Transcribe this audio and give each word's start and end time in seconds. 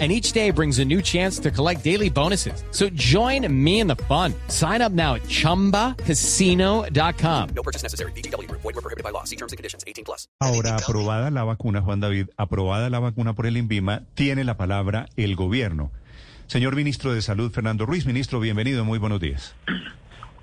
And 0.00 0.10
each 0.10 0.32
day 0.32 0.50
brings 0.50 0.80
a 0.80 0.84
new 0.84 1.00
chance 1.00 1.38
to 1.38 1.52
collect 1.52 1.84
daily 1.84 2.10
bonuses. 2.10 2.64
So 2.72 2.88
join 2.96 3.46
me 3.64 3.78
in 3.78 3.86
the 3.86 3.94
fun. 3.94 4.34
Sign 4.48 4.82
up 4.82 4.90
now 4.90 5.14
at 5.14 5.22
chumbacasino.com. 5.28 7.48
No 7.54 7.62
purchase 7.62 7.84
necessary. 7.84 8.10
BGW. 8.16 8.50
Void 8.50 8.64
were 8.64 8.72
prohibited 8.72 9.04
by 9.04 9.10
law. 9.10 9.22
See 9.22 9.36
terms 9.36 9.52
and 9.52 9.56
conditions. 9.56 9.84
18 9.86 10.04
plus. 10.04 10.26
Ahora, 10.40 10.74
aprobada 10.74 11.30
la 11.30 11.44
vacuna, 11.44 11.80
Juan 11.80 12.00
David, 12.00 12.30
aprobada 12.36 12.90
la 12.90 12.98
vacuna 12.98 13.34
por 13.34 13.46
el 13.46 13.56
INVIMA, 13.56 14.02
tiene 14.14 14.42
la 14.42 14.56
palabra 14.56 15.06
el 15.16 15.36
gobierno. 15.36 15.92
Señor 16.46 16.76
ministro 16.76 17.14
de 17.14 17.22
Salud, 17.22 17.50
Fernando 17.52 17.86
Ruiz, 17.86 18.04
ministro, 18.04 18.38
bienvenido, 18.40 18.84
muy 18.84 18.98
buenos 18.98 19.20
días. 19.20 19.54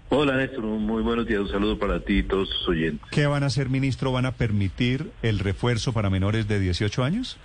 Hola 0.09 0.35
Néstor, 0.35 0.63
muy 0.63 1.03
buenos 1.03 1.25
días, 1.25 1.41
un 1.41 1.49
saludo 1.49 1.79
para 1.79 2.01
ti 2.01 2.17
y 2.17 2.23
todos 2.23 2.49
tus 2.49 2.67
oyentes. 2.69 3.07
¿Qué 3.11 3.27
van 3.27 3.43
a 3.43 3.45
hacer, 3.45 3.69
ministro? 3.69 4.11
¿Van 4.11 4.25
a 4.25 4.33
permitir 4.33 5.09
el 5.21 5.39
refuerzo 5.39 5.93
para 5.93 6.09
menores 6.09 6.49
de 6.49 6.59
18 6.59 7.03
años? 7.03 7.37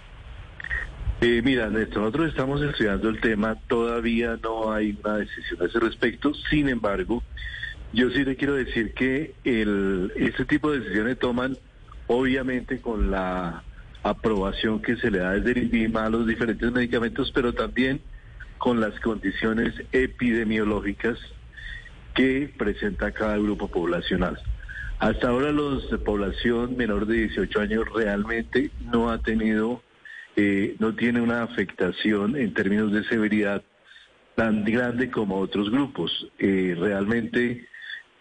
Eh, 1.20 1.40
mira, 1.42 1.70
nosotros 1.70 2.28
estamos 2.28 2.60
estudiando 2.62 3.08
el 3.08 3.20
tema, 3.20 3.56
todavía 3.68 4.38
no 4.42 4.72
hay 4.72 4.98
una 5.02 5.16
decisión 5.16 5.62
a 5.62 5.66
ese 5.66 5.80
respecto, 5.80 6.34
sin 6.50 6.68
embargo, 6.68 7.22
yo 7.92 8.10
sí 8.10 8.24
le 8.24 8.36
quiero 8.36 8.54
decir 8.54 8.92
que 8.92 9.34
el, 9.44 10.12
este 10.16 10.44
tipo 10.44 10.70
de 10.70 10.80
decisiones 10.80 11.18
toman 11.18 11.56
obviamente 12.06 12.80
con 12.80 13.10
la 13.10 13.62
aprobación 14.02 14.82
que 14.82 14.96
se 14.96 15.10
le 15.10 15.18
da 15.18 15.32
desde 15.32 15.52
el 15.52 15.64
INVIMA 15.64 16.04
a 16.04 16.10
los 16.10 16.26
diferentes 16.26 16.70
medicamentos, 16.70 17.32
pero 17.34 17.52
también 17.52 18.00
con 18.58 18.80
las 18.80 18.98
condiciones 19.00 19.74
epidemiológicas 19.92 21.18
que 22.14 22.52
presenta 22.56 23.12
cada 23.12 23.36
grupo 23.36 23.68
poblacional. 23.68 24.38
Hasta 24.98 25.28
ahora 25.28 25.52
los 25.52 25.90
de 25.90 25.98
población 25.98 26.76
menor 26.76 27.06
de 27.06 27.26
18 27.26 27.60
años 27.60 27.84
realmente 27.94 28.70
no 28.80 29.10
ha 29.10 29.18
tenido, 29.18 29.82
eh, 30.36 30.76
no 30.78 30.94
tiene 30.94 31.20
una 31.20 31.42
afectación 31.42 32.36
en 32.36 32.52
términos 32.52 32.92
de 32.92 33.04
severidad 33.04 33.62
tan 34.34 34.64
grande 34.64 35.10
como 35.10 35.38
otros 35.38 35.70
grupos. 35.70 36.30
Eh, 36.38 36.76
realmente 36.78 37.66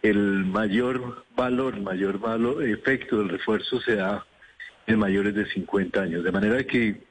el 0.01 0.45
mayor 0.45 1.25
valor, 1.35 1.79
mayor 1.81 2.19
valor, 2.19 2.63
efecto 2.63 3.19
del 3.19 3.29
refuerzo 3.29 3.81
se 3.81 3.97
da 3.97 4.25
en 4.87 4.97
mayores 4.97 5.35
de 5.35 5.45
50 5.45 6.01
años. 6.01 6.23
De 6.23 6.31
manera 6.31 6.63
que 6.63 7.03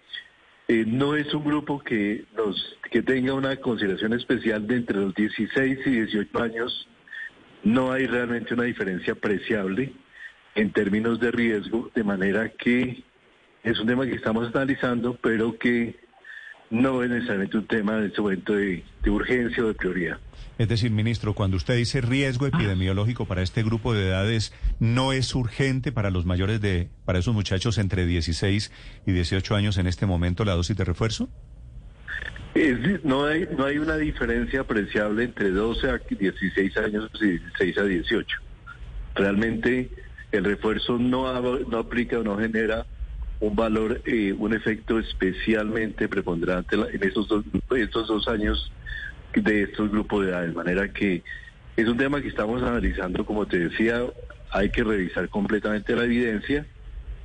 eh, 0.69 0.85
no 0.87 1.15
es 1.15 1.33
un 1.35 1.45
grupo 1.45 1.81
que, 1.81 2.25
nos, 2.35 2.79
que 2.91 3.03
tenga 3.03 3.35
una 3.35 3.57
consideración 3.57 4.15
especial 4.15 4.67
de 4.67 4.77
entre 4.77 4.99
los 4.99 5.15
16 5.15 5.79
y 5.85 5.91
18 5.91 6.43
años. 6.43 6.89
No 7.63 7.93
hay 7.93 8.07
realmente 8.07 8.55
una 8.55 8.65
diferencia 8.65 9.13
apreciable 9.13 9.93
en 10.55 10.73
términos 10.73 11.21
de 11.21 11.31
riesgo, 11.31 11.91
de 11.95 12.05
manera 12.05 12.49
que 12.49 13.03
es 13.65 13.81
un 13.81 13.87
tema 13.87 14.07
que 14.07 14.15
estamos 14.15 14.47
analizando, 14.55 15.19
pero 15.21 15.59
que 15.59 15.97
no 16.71 17.03
es 17.03 17.11
necesariamente 17.11 17.57
un 17.57 17.67
tema 17.67 17.99
en 17.99 18.05
este 18.05 18.21
momento 18.21 18.55
de, 18.55 18.85
de 19.03 19.11
urgencia 19.11 19.65
o 19.65 19.69
de 19.69 19.75
prioridad. 19.75 20.19
Es 20.59 20.69
decir, 20.69 20.91
ministro, 20.91 21.35
cuando 21.35 21.57
usted 21.57 21.77
dice 21.77 22.01
riesgo 22.01 22.47
epidemiológico 22.47 23.27
para 23.27 23.43
este 23.43 23.63
grupo 23.63 23.95
de 23.95 24.09
edades, 24.09 24.53
¿no 24.79 25.13
es 25.13 25.35
urgente 25.35 25.93
para 25.93 26.11
los 26.11 26.27
mayores 26.27 26.61
de, 26.61 26.89
para 27.05 27.19
esos 27.19 27.35
muchachos 27.35 27.79
entre 27.79 28.07
16 28.07 28.71
y 29.07 29.13
18 29.13 29.55
años 29.57 29.79
en 29.79 29.87
este 29.87 30.07
momento 30.07 30.45
la 30.45 30.53
dosis 30.53 30.77
de 30.77 30.85
refuerzo? 30.85 31.29
Es, 32.55 33.03
no, 33.03 33.25
hay, 33.25 33.49
no 33.57 33.65
hay 33.65 33.79
una 33.79 33.97
diferencia 33.97 34.61
apreciable 34.61 35.25
entre 35.25 35.51
12 35.51 35.91
a 35.91 35.99
16 35.99 36.77
años 36.77 37.11
y 37.21 37.39
16 37.39 37.79
a 37.79 37.85
18. 37.85 38.39
Realmente 39.17 39.91
el 40.31 40.45
refuerzo 40.45 40.99
no, 40.99 41.41
no 41.41 41.79
aplica 41.79 42.19
o 42.19 42.23
no 42.23 42.39
genera 42.39 42.87
un 43.41 43.57
valor, 43.57 44.01
eh, 44.07 44.35
un 44.37 44.55
efecto 44.55 44.99
especialmente 44.99 46.09
preponderante 46.09 46.77
en 46.77 47.03
estos 47.03 47.29
dos, 47.29 47.45
estos 47.77 48.09
dos 48.09 48.29
años 48.29 48.73
de 49.35 49.63
estos 49.65 49.91
grupos 49.91 50.25
de 50.25 50.31
edad, 50.31 50.43
de 50.43 50.53
manera 50.53 50.93
que 50.93 51.23
es 51.77 51.89
un 51.89 51.97
tema 51.97 52.23
que 52.23 52.29
estamos 52.29 52.63
analizando, 52.63 53.27
como 53.27 53.47
te 53.47 53.59
decía, 53.69 54.01
hay 54.51 54.71
que 54.71 54.85
revisar 54.85 55.29
completamente 55.29 55.97
la 55.97 56.05
evidencia 56.05 56.67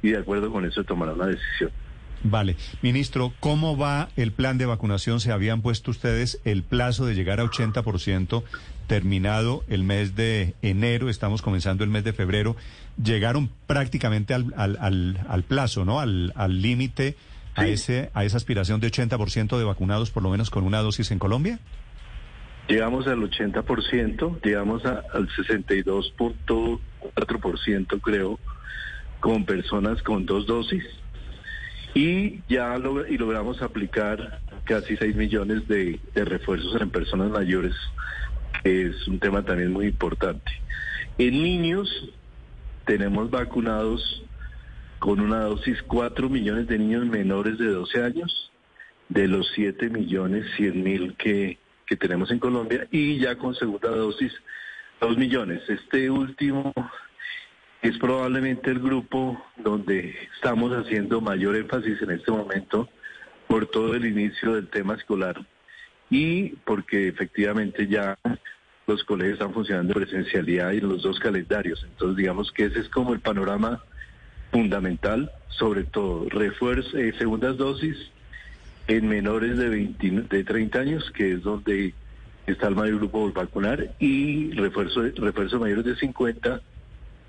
y 0.01 0.09
de 0.09 0.17
acuerdo 0.17 0.51
con 0.51 0.65
eso 0.65 0.83
tomar 0.83 1.09
una 1.09 1.27
decisión. 1.27 1.71
Vale. 2.23 2.57
Ministro, 2.81 3.31
¿cómo 3.39 3.77
va 3.77 4.09
el 4.17 4.31
plan 4.31 4.57
de 4.57 4.65
vacunación? 4.65 5.19
¿Se 5.19 5.31
habían 5.31 5.61
puesto 5.61 5.91
ustedes 5.91 6.41
el 6.43 6.63
plazo 6.63 7.05
de 7.05 7.15
llegar 7.15 7.39
a 7.39 7.45
80% 7.45 8.43
terminado 8.89 9.63
el 9.69 9.83
mes 9.83 10.17
de 10.17 10.55
enero? 10.61 11.07
Estamos 11.07 11.41
comenzando 11.41 11.85
el 11.85 11.89
mes 11.89 12.03
de 12.03 12.11
febrero. 12.11 12.57
Llegaron 13.01 13.49
prácticamente 13.67 14.33
al, 14.33 14.53
al, 14.57 14.77
al, 14.81 15.17
al 15.29 15.43
plazo, 15.43 15.85
¿no? 15.85 16.01
Al 16.01 16.61
límite, 16.61 17.15
a, 17.55 17.67
ese, 17.67 18.11
a 18.13 18.25
esa 18.25 18.35
aspiración 18.35 18.81
de 18.81 18.91
80% 18.91 19.57
de 19.57 19.63
vacunados, 19.63 20.11
por 20.11 20.23
lo 20.23 20.29
menos 20.29 20.49
con 20.49 20.65
una 20.65 20.79
dosis 20.79 21.09
en 21.11 21.19
Colombia. 21.19 21.59
Llegamos 22.67 23.07
al 23.07 23.19
80%, 23.19 24.41
llegamos 24.43 24.85
a, 24.85 25.03
al 25.13 25.29
62.4% 25.29 28.01
creo, 28.01 28.37
con 29.19 29.45
personas 29.45 30.01
con 30.03 30.25
dos 30.25 30.47
dosis. 30.47 30.83
Y 31.95 32.41
ya 32.47 32.75
y 33.09 33.17
logramos 33.17 33.61
aplicar 33.61 34.39
casi 34.65 34.97
6 34.97 35.15
millones 35.15 35.65
de, 35.67 35.99
de 36.13 36.25
refuerzos 36.25 36.79
en 36.79 36.91
personas 36.91 37.31
mayores, 37.31 37.73
es 38.63 39.07
un 39.07 39.19
tema 39.19 39.43
también 39.43 39.71
muy 39.71 39.87
importante. 39.87 40.51
En 41.17 41.43
niños 41.43 41.89
tenemos 42.85 43.29
vacunados 43.29 44.23
con 44.99 45.19
una 45.19 45.41
dosis 45.41 45.81
4 45.83 46.29
millones 46.29 46.67
de 46.67 46.77
niños 46.77 47.05
menores 47.05 47.57
de 47.57 47.67
12 47.67 48.03
años, 48.03 48.51
de 49.07 49.27
los 49.27 49.49
7 49.55 49.89
millones 49.89 50.45
100 50.57 50.83
mil 50.83 51.15
que 51.15 51.57
que 51.89 51.97
tenemos 51.97 52.29
en 52.29 52.37
Colombia 52.37 52.87
y 52.91 53.17
ya 53.17 53.35
con 53.35 53.55
segunda 53.55 53.89
dosis 53.89 54.31
dos 55.01 55.17
millones. 55.17 55.67
Este 55.67 56.11
último 56.11 56.71
es 57.81 57.97
probablemente 57.97 58.69
el 58.69 58.79
grupo 58.79 59.43
donde 59.57 60.15
estamos 60.35 60.71
haciendo 60.71 61.19
mayor 61.19 61.55
énfasis 61.55 61.99
en 62.03 62.11
este 62.11 62.31
momento 62.31 62.87
por 63.47 63.65
todo 63.65 63.95
el 63.95 64.05
inicio 64.05 64.53
del 64.53 64.67
tema 64.67 64.93
escolar 64.93 65.43
y 66.11 66.49
porque 66.63 67.07
efectivamente 67.07 67.87
ya 67.87 68.19
los 68.89 69.03
colegios 69.03 69.33
están 69.33 69.53
funcionando 69.53 69.93
en 69.93 70.03
presencialidad 70.03 70.71
y 70.73 70.79
en 70.79 70.89
los 70.89 71.03
dos 71.03 71.19
calendarios. 71.19 71.85
Entonces 71.89 72.17
digamos 72.17 72.51
que 72.51 72.65
ese 72.65 72.79
es 72.79 72.89
como 72.89 73.13
el 73.13 73.19
panorama 73.19 73.83
fundamental, 74.51 75.31
sobre 75.49 75.83
todo 75.83 76.27
refuerzo, 76.29 76.97
eh, 76.97 77.13
segundas 77.17 77.57
dosis 77.57 77.95
en 78.87 79.07
menores 79.07 79.57
de, 79.57 79.69
20, 79.69 80.09
de 80.23 80.43
30 80.43 80.79
años, 80.79 81.11
que 81.15 81.33
es 81.33 81.43
donde 81.43 81.93
está 82.47 82.67
el 82.67 82.75
mayor 82.75 82.97
grupo 82.97 83.21
por 83.21 83.33
vacunar, 83.33 83.93
y 83.99 84.51
refuerzo, 84.51 85.03
refuerzo 85.03 85.59
mayores 85.59 85.85
de 85.85 85.95
50 85.95 86.61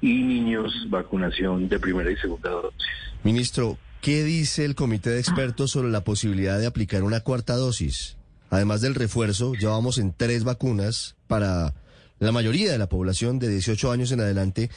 y 0.00 0.22
niños 0.22 0.72
vacunación 0.88 1.68
de 1.68 1.78
primera 1.78 2.10
y 2.10 2.16
segunda 2.16 2.48
dosis. 2.50 2.88
Ministro, 3.22 3.76
¿qué 4.00 4.24
dice 4.24 4.64
el 4.64 4.74
comité 4.74 5.10
de 5.10 5.20
expertos 5.20 5.72
sobre 5.72 5.90
la 5.90 6.02
posibilidad 6.04 6.58
de 6.58 6.66
aplicar 6.66 7.02
una 7.02 7.20
cuarta 7.20 7.56
dosis? 7.56 8.16
Además 8.50 8.80
del 8.80 8.96
refuerzo, 8.96 9.54
ya 9.54 9.70
vamos 9.70 9.98
en 9.98 10.12
tres 10.12 10.44
vacunas 10.44 11.16
para 11.28 11.74
la 12.18 12.32
mayoría 12.32 12.70
de 12.70 12.78
la 12.78 12.88
población 12.88 13.38
de 13.38 13.48
18 13.48 13.92
años 13.92 14.12
en 14.12 14.20
adelante. 14.20 14.70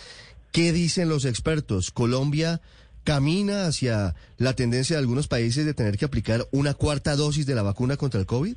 ¿Qué 0.52 0.72
dicen 0.72 1.10
los 1.10 1.26
expertos? 1.26 1.92
¿Colombia 1.92 2.62
camina 3.04 3.66
hacia 3.66 4.16
la 4.38 4.54
tendencia 4.54 4.96
de 4.96 5.02
algunos 5.02 5.28
países 5.28 5.66
de 5.66 5.74
tener 5.74 5.98
que 5.98 6.06
aplicar 6.06 6.46
una 6.52 6.74
cuarta 6.76 7.16
dosis 7.16 7.46
de 7.46 7.56
la 7.56 7.64
vacuna 7.64 7.98
contra 7.98 8.20
el 8.20 8.26
COVID? 8.26 8.56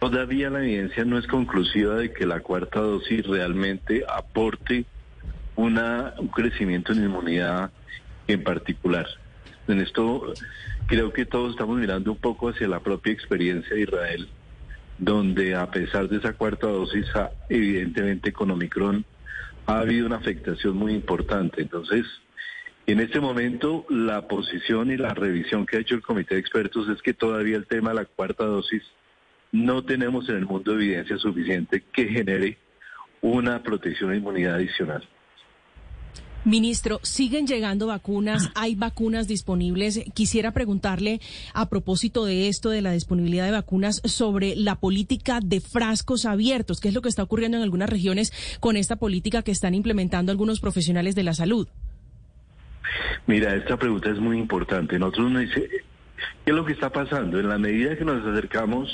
Todavía 0.00 0.50
la 0.50 0.60
evidencia 0.60 1.04
no 1.04 1.18
es 1.18 1.26
conclusiva 1.26 1.94
de 1.94 2.12
que 2.12 2.26
la 2.26 2.40
cuarta 2.40 2.80
dosis 2.80 3.26
realmente 3.26 4.02
aporte 4.08 4.84
un 5.56 6.28
crecimiento 6.34 6.92
en 6.92 7.04
inmunidad 7.04 7.70
en 8.26 8.42
particular. 8.42 9.06
En 9.68 9.80
esto 9.80 10.32
creo 10.90 11.12
que 11.12 11.24
todos 11.24 11.52
estamos 11.52 11.78
mirando 11.78 12.10
un 12.10 12.18
poco 12.18 12.48
hacia 12.48 12.66
la 12.66 12.80
propia 12.80 13.12
experiencia 13.12 13.76
de 13.76 13.82
Israel, 13.82 14.28
donde 14.98 15.54
a 15.54 15.70
pesar 15.70 16.08
de 16.08 16.16
esa 16.16 16.32
cuarta 16.32 16.66
dosis, 16.66 17.06
evidentemente 17.48 18.32
con 18.32 18.50
Omicron 18.50 19.04
ha 19.66 19.78
habido 19.78 20.06
una 20.06 20.16
afectación 20.16 20.76
muy 20.76 20.92
importante. 20.92 21.62
Entonces, 21.62 22.06
en 22.88 22.98
este 22.98 23.20
momento, 23.20 23.86
la 23.88 24.26
posición 24.26 24.90
y 24.90 24.96
la 24.96 25.14
revisión 25.14 25.64
que 25.64 25.76
ha 25.76 25.80
hecho 25.80 25.94
el 25.94 26.02
comité 26.02 26.34
de 26.34 26.40
expertos 26.40 26.88
es 26.88 27.00
que 27.02 27.14
todavía 27.14 27.56
el 27.56 27.68
tema 27.68 27.90
de 27.90 27.96
la 27.96 28.04
cuarta 28.04 28.44
dosis 28.44 28.82
no 29.52 29.84
tenemos 29.84 30.28
en 30.28 30.38
el 30.38 30.46
mundo 30.46 30.72
evidencia 30.72 31.18
suficiente 31.18 31.84
que 31.92 32.08
genere 32.08 32.58
una 33.20 33.62
protección 33.62 34.12
e 34.12 34.16
inmunidad 34.16 34.56
adicional. 34.56 35.08
Ministro, 36.44 37.00
siguen 37.02 37.46
llegando 37.46 37.86
vacunas, 37.86 38.50
hay 38.54 38.74
vacunas 38.74 39.28
disponibles. 39.28 40.00
Quisiera 40.14 40.52
preguntarle 40.52 41.20
a 41.52 41.68
propósito 41.68 42.24
de 42.24 42.48
esto, 42.48 42.70
de 42.70 42.80
la 42.82 42.92
disponibilidad 42.92 43.44
de 43.44 43.50
vacunas, 43.52 44.00
sobre 44.04 44.56
la 44.56 44.76
política 44.76 45.40
de 45.42 45.60
frascos 45.60 46.24
abiertos, 46.24 46.80
qué 46.80 46.88
es 46.88 46.94
lo 46.94 47.02
que 47.02 47.08
está 47.10 47.22
ocurriendo 47.22 47.56
en 47.58 47.62
algunas 47.62 47.90
regiones 47.90 48.32
con 48.60 48.76
esta 48.76 48.96
política 48.96 49.42
que 49.42 49.50
están 49.52 49.74
implementando 49.74 50.32
algunos 50.32 50.60
profesionales 50.60 51.14
de 51.14 51.24
la 51.24 51.34
salud. 51.34 51.68
Mira, 53.26 53.54
esta 53.54 53.76
pregunta 53.76 54.10
es 54.10 54.18
muy 54.18 54.38
importante. 54.38 54.98
Nosotros 54.98 55.30
nos 55.30 55.42
dice, 55.42 55.68
¿qué 55.68 56.50
es 56.50 56.54
lo 56.54 56.64
que 56.64 56.72
está 56.72 56.90
pasando? 56.90 57.38
En 57.38 57.48
la 57.48 57.58
medida 57.58 57.96
que 57.96 58.04
nos 58.04 58.26
acercamos 58.26 58.88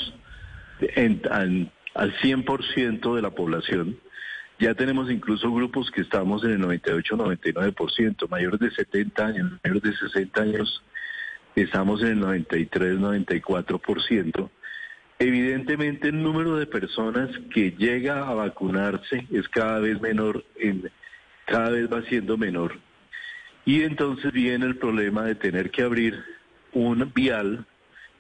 en- 0.81 1.23
al, 1.31 1.73
al 1.95 2.13
100% 2.19 3.15
de 3.15 3.23
la 3.23 3.31
población, 3.31 3.97
ya 4.59 4.75
tenemos 4.75 5.11
incluso 5.11 5.53
grupos 5.53 5.91
que 5.91 6.01
estamos 6.01 6.43
en 6.45 6.53
el 6.53 6.63
98-99%, 6.63 8.27
mayores 8.29 8.61
de 8.61 8.71
70 8.71 9.27
años, 9.27 9.53
mayores 9.63 9.83
de 9.83 9.95
60 9.97 10.43
años, 10.43 10.83
estamos 11.55 12.01
en 12.03 12.09
el 12.09 12.21
93-94%. 12.21 14.51
Evidentemente 15.19 16.09
el 16.09 16.23
número 16.23 16.57
de 16.57 16.67
personas 16.67 17.31
que 17.53 17.73
llega 17.73 18.29
a 18.29 18.35
vacunarse 18.35 19.27
es 19.31 19.49
cada 19.49 19.79
vez 19.79 20.01
menor, 20.01 20.45
en, 20.57 20.91
cada 21.47 21.71
vez 21.71 21.91
va 21.91 22.03
siendo 22.03 22.37
menor. 22.37 22.79
Y 23.65 23.83
entonces 23.83 24.33
viene 24.33 24.67
el 24.67 24.77
problema 24.77 25.25
de 25.25 25.35
tener 25.35 25.71
que 25.71 25.83
abrir 25.83 26.23
un 26.73 27.11
vial 27.15 27.65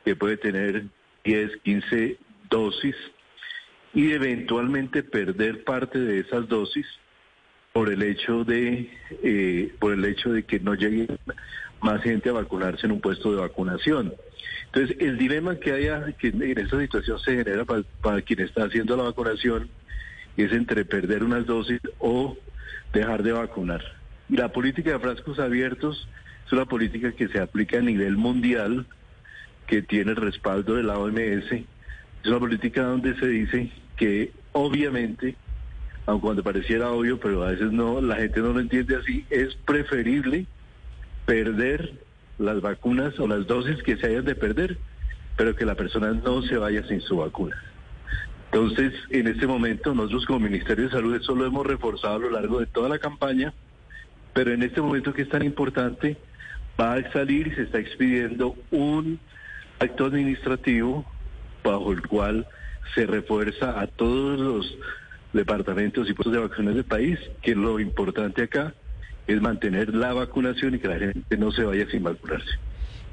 que 0.05 0.17
puede 0.17 0.37
tener 0.37 0.85
10, 1.25 1.57
15 1.63 2.19
dosis 2.49 2.97
y 3.95 4.13
eventualmente 4.13 5.03
perder 5.03 5.65
parte 5.65 5.99
de 5.99 6.21
esas 6.21 6.49
dosis 6.49 6.87
por 7.73 7.91
el 7.93 8.03
hecho 8.03 8.45
de 8.45 8.91
eh, 9.23 9.75
por 9.79 9.93
el 9.93 10.05
hecho 10.05 10.33
de 10.33 10.45
que 10.45 10.61
no 10.61 10.75
llegue 10.75 11.07
más 11.81 12.03
gente 12.03 12.31
a 12.31 12.33
vacunarse 12.33 12.87
en 12.87 12.93
un 12.93 13.01
puesto 13.01 13.33
de 13.33 13.41
vacunación. 13.41 14.15
Entonces, 14.67 14.97
el 15.01 15.19
dilema 15.19 15.57
que 15.57 15.73
haya 15.73 16.13
que 16.13 16.29
en 16.29 16.59
esta 16.59 16.81
situación 16.81 17.19
se 17.19 17.37
genera 17.37 17.65
para, 17.65 18.23
quien 18.23 18.41
está 18.41 18.65
haciendo 18.65 18.97
la 18.97 19.05
vacunación 19.05 19.69
es 20.37 20.53
entre 20.53 20.85
perder 20.85 21.23
unas 21.23 21.47
dosis 21.47 21.81
o 21.99 22.37
dejar 22.93 23.23
de 23.23 23.33
vacunar. 23.33 23.83
La 24.29 24.53
política 24.53 24.91
de 24.91 24.99
frascos 24.99 25.39
abiertos 25.39 26.09
es 26.47 26.53
una 26.53 26.67
política 26.67 27.13
que 27.13 27.29
se 27.29 27.41
aplica 27.41 27.79
a 27.79 27.83
nivel 27.83 28.17
mundial, 28.17 28.87
que 29.67 29.83
tiene 29.83 30.11
el 30.13 30.17
respaldo 30.17 30.75
de 30.75 30.83
la 30.83 30.99
OMS. 30.99 31.65
Es 32.27 32.31
una 32.31 32.41
política 32.41 32.83
donde 32.83 33.15
se 33.21 33.29
dice 33.29 33.71
que 33.97 34.33
obviamente, 34.51 35.37
aun 36.07 36.19
cuando 36.19 36.43
pareciera 36.43 36.91
obvio, 36.91 37.21
pero 37.21 37.45
a 37.45 37.53
veces 37.53 37.71
no, 37.71 38.01
la 38.01 38.17
gente 38.17 38.41
no 38.41 38.53
lo 38.53 38.59
entiende 38.59 38.97
así, 38.97 39.25
es 39.31 39.55
preferible 39.65 40.45
perder 41.25 41.93
las 42.39 42.61
vacunas 42.61 43.17
o 43.21 43.29
las 43.29 43.47
dosis 43.47 43.81
que 43.85 43.97
se 43.97 44.09
hayan 44.09 44.25
de 44.25 44.35
perder, 44.35 44.77
pero 45.37 45.55
que 45.55 45.65
la 45.65 45.77
persona 45.77 46.15
no 46.15 46.43
se 46.43 46.57
vaya 46.57 46.85
sin 46.89 47.01
su 47.01 47.19
vacuna. 47.19 47.63
Entonces, 48.47 48.93
en 49.11 49.29
este 49.29 49.47
momento, 49.47 49.95
nosotros 49.95 50.27
como 50.27 50.41
Ministerio 50.41 50.87
de 50.87 50.91
Salud 50.91 51.15
eso 51.15 51.33
lo 51.33 51.47
hemos 51.47 51.65
reforzado 51.65 52.17
a 52.17 52.19
lo 52.19 52.31
largo 52.31 52.59
de 52.59 52.67
toda 52.67 52.89
la 52.89 52.99
campaña, 52.99 53.55
pero 54.35 54.51
en 54.51 54.65
este 54.65 54.81
momento 54.81 55.15
que 55.15 55.23
es 55.23 55.29
tan 55.29 55.45
importante, 55.45 56.17
va 56.81 56.95
a 56.95 57.13
salir 57.13 57.47
y 57.47 57.55
se 57.55 57.63
está 57.63 57.79
expidiendo 57.79 58.57
un 58.73 59.21
acto 59.79 60.07
administrativo 60.07 61.07
bajo 61.67 61.93
el 61.93 62.03
cual 62.07 62.47
se 62.95 63.07
refuerza 63.07 63.81
a 63.81 63.87
todos 63.87 64.39
los 64.39 64.79
departamentos 65.33 66.09
y 66.09 66.15
puestos 66.15 66.33
de 66.33 66.41
vacunación 66.41 66.75
del 66.75 66.85
país, 66.85 67.19
que 67.43 67.55
lo 67.55 67.79
importante 67.81 68.45
acá 68.45 68.75
es 69.27 69.41
mantener 69.41 69.95
la 69.95 70.15
vacunación 70.15 70.75
y 70.75 70.79
que 70.79 70.89
la 70.89 70.99
gente 70.99 71.37
no 71.37 71.51
se 71.51 71.65
vaya 71.65 71.87
sin 71.91 72.05
vacunarse. 72.05 72.51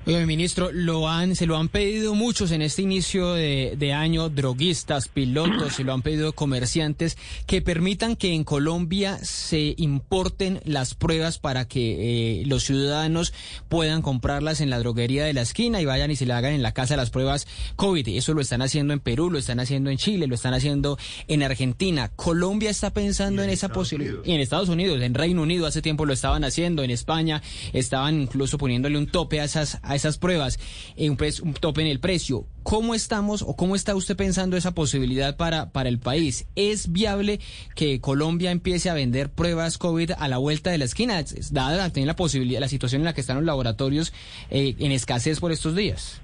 Oye, 0.05 0.25
ministro, 0.25 0.69
lo 0.73 1.07
han, 1.07 1.33
se 1.33 1.45
lo 1.45 1.55
han 1.55 1.69
pedido 1.69 2.13
muchos 2.13 2.51
en 2.51 2.61
este 2.61 2.81
inicio 2.81 3.35
de, 3.35 3.75
de, 3.77 3.93
año, 3.93 4.27
droguistas, 4.27 5.07
pilotos, 5.07 5.75
se 5.75 5.85
lo 5.85 5.93
han 5.93 6.01
pedido 6.01 6.33
comerciantes, 6.33 7.17
que 7.47 7.61
permitan 7.61 8.17
que 8.17 8.33
en 8.33 8.43
Colombia 8.43 9.17
se 9.23 9.75
importen 9.77 10.59
las 10.65 10.93
pruebas 10.93 11.39
para 11.39 11.69
que 11.69 12.41
eh, 12.41 12.45
los 12.47 12.65
ciudadanos 12.65 13.33
puedan 13.69 14.01
comprarlas 14.01 14.59
en 14.59 14.69
la 14.69 14.79
droguería 14.79 15.23
de 15.23 15.31
la 15.31 15.41
esquina 15.41 15.79
y 15.79 15.85
vayan 15.85 16.11
y 16.11 16.17
se 16.17 16.25
le 16.25 16.33
hagan 16.33 16.51
en 16.51 16.63
la 16.63 16.73
casa 16.73 16.97
las 16.97 17.09
pruebas 17.09 17.47
COVID. 17.77 18.05
Eso 18.09 18.33
lo 18.33 18.41
están 18.41 18.61
haciendo 18.61 18.91
en 18.91 18.99
Perú, 18.99 19.31
lo 19.31 19.39
están 19.39 19.61
haciendo 19.61 19.89
en 19.89 19.97
Chile, 19.97 20.27
lo 20.27 20.35
están 20.35 20.53
haciendo 20.53 20.97
en 21.29 21.43
Argentina. 21.43 22.11
Colombia 22.17 22.71
está 22.71 22.91
pensando 22.91 23.41
en, 23.41 23.47
en 23.47 23.53
esa 23.53 23.69
posibilidad. 23.69 24.19
Y 24.25 24.33
en 24.33 24.41
Estados 24.41 24.67
Unidos, 24.67 25.01
en 25.01 25.13
Reino 25.13 25.43
Unido 25.43 25.65
hace 25.65 25.81
tiempo 25.81 26.05
lo 26.05 26.11
estaban 26.11 26.43
haciendo, 26.43 26.83
en 26.83 26.91
España 26.91 27.41
estaban 27.71 28.23
incluso 28.23 28.57
poniéndole 28.57 28.97
un 28.97 29.07
tope 29.07 29.39
a 29.39 29.45
esas 29.45 29.79
a 29.81 29.92
esas 29.95 30.17
pruebas, 30.17 30.59
eh, 30.95 31.09
un, 31.09 31.17
un, 31.43 31.53
tope 31.53 31.81
en 31.81 31.87
el 31.87 31.99
precio. 31.99 32.45
¿Cómo 32.63 32.95
estamos 32.95 33.41
o 33.41 33.55
cómo 33.55 33.75
está 33.75 33.95
usted 33.95 34.15
pensando 34.15 34.55
esa 34.55 34.73
posibilidad 34.73 35.35
para, 35.35 35.71
para 35.71 35.89
el 35.89 35.99
país? 35.99 36.47
¿Es 36.55 36.91
viable 36.91 37.39
que 37.75 37.99
Colombia 37.99 38.51
empiece 38.51 38.89
a 38.89 38.93
vender 38.93 39.29
pruebas 39.29 39.77
COVID 39.77 40.11
a 40.17 40.27
la 40.27 40.37
vuelta 40.37 40.71
de 40.71 40.77
la 40.77 40.85
esquina, 40.85 41.23
dada 41.51 41.91
la 41.93 42.15
posibilidad, 42.15 42.59
la 42.59 42.67
situación 42.67 43.01
en 43.01 43.05
la 43.05 43.13
que 43.13 43.21
están 43.21 43.37
los 43.37 43.45
laboratorios 43.45 44.13
eh, 44.49 44.75
en 44.79 44.91
escasez 44.91 45.39
por 45.39 45.51
estos 45.51 45.75
días? 45.75 46.21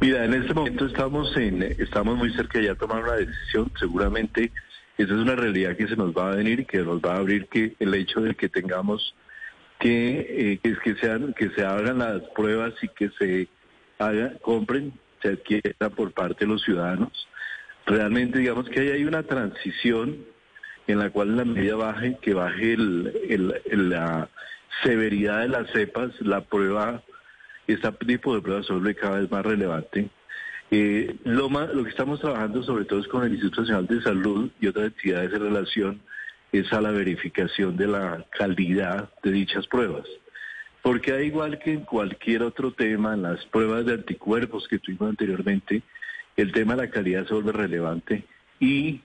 Mira, 0.00 0.24
en 0.24 0.34
este 0.34 0.54
momento 0.54 0.86
estamos 0.86 1.36
en, 1.36 1.62
estamos 1.62 2.16
muy 2.16 2.32
cerca 2.34 2.58
de 2.58 2.66
ya 2.66 2.74
tomar 2.74 3.02
una 3.02 3.14
decisión. 3.14 3.70
Seguramente 3.78 4.52
esa 4.96 5.14
es 5.14 5.20
una 5.20 5.36
realidad 5.36 5.76
que 5.76 5.86
se 5.86 5.96
nos 5.96 6.12
va 6.12 6.32
a 6.32 6.36
venir 6.36 6.60
y 6.60 6.64
que 6.64 6.78
nos 6.78 7.00
va 7.00 7.14
a 7.14 7.18
abrir 7.18 7.46
que 7.46 7.74
el 7.78 7.94
hecho 7.94 8.20
de 8.20 8.34
que 8.34 8.48
tengamos 8.48 9.14
que, 9.78 10.60
eh, 10.64 10.72
que, 10.82 10.94
sean, 10.96 11.34
que 11.34 11.50
se 11.50 11.64
hagan 11.64 11.98
las 11.98 12.22
pruebas 12.34 12.74
y 12.82 12.88
que 12.88 13.10
se 13.18 13.48
haga, 13.98 14.32
compren, 14.40 14.92
se 15.22 15.28
adquieran 15.28 15.90
por 15.94 16.12
parte 16.12 16.44
de 16.44 16.52
los 16.52 16.62
ciudadanos. 16.62 17.28
Realmente, 17.86 18.38
digamos 18.38 18.68
que 18.68 18.80
ahí 18.80 18.88
hay 18.90 19.04
una 19.04 19.22
transición 19.22 20.24
en 20.86 20.98
la 20.98 21.10
cual 21.10 21.36
la 21.36 21.44
medida 21.44 21.76
baje, 21.76 22.16
que 22.20 22.34
baje 22.34 22.72
el, 22.72 23.54
la 23.70 24.28
severidad 24.82 25.42
de 25.42 25.48
las 25.48 25.70
cepas, 25.70 26.10
la 26.20 26.40
prueba, 26.42 27.02
este 27.66 27.90
tipo 28.06 28.34
de 28.34 28.40
pruebas 28.40 28.66
se 28.66 28.72
vuelve 28.72 28.94
cada 28.94 29.20
vez 29.20 29.30
más 29.30 29.44
relevante. 29.44 30.08
Eh, 30.70 31.16
lo, 31.24 31.48
más, 31.48 31.72
lo 31.72 31.84
que 31.84 31.90
estamos 31.90 32.20
trabajando 32.20 32.62
sobre 32.62 32.84
todo 32.84 33.00
es 33.00 33.08
con 33.08 33.24
el 33.24 33.32
Instituto 33.32 33.62
Nacional 33.62 33.86
de 33.86 34.02
Salud 34.02 34.50
y 34.60 34.66
otras 34.66 34.86
entidades 34.86 35.32
en 35.32 35.40
relación 35.40 36.00
es 36.52 36.72
a 36.72 36.80
la 36.80 36.90
verificación 36.90 37.76
de 37.76 37.86
la 37.86 38.24
calidad 38.30 39.10
de 39.22 39.30
dichas 39.32 39.66
pruebas. 39.66 40.06
Porque 40.82 41.12
al 41.12 41.24
igual 41.24 41.58
que 41.58 41.72
en 41.72 41.80
cualquier 41.80 42.42
otro 42.42 42.72
tema, 42.72 43.14
en 43.14 43.22
las 43.22 43.44
pruebas 43.46 43.84
de 43.84 43.94
anticuerpos 43.94 44.66
que 44.68 44.78
tuvimos 44.78 45.10
anteriormente, 45.10 45.82
el 46.36 46.52
tema 46.52 46.76
de 46.76 46.82
la 46.82 46.90
calidad 46.90 47.26
se 47.26 47.34
vuelve 47.34 47.52
relevante 47.52 48.24
y 48.60 49.02